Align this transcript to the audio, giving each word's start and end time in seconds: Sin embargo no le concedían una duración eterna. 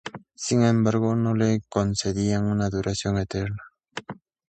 Sin 0.33 0.63
embargo 0.63 1.15
no 1.15 1.35
le 1.35 1.61
concedían 1.69 2.45
una 2.45 2.71
duración 2.71 3.19
eterna. 3.19 3.59